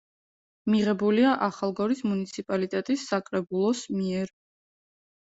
მიღებულია 0.75 1.33
ახალგორის 1.47 2.01
მუნიციპალიტეტის 2.11 3.05
საკრებულოს 3.11 3.85
მიერ. 3.99 4.33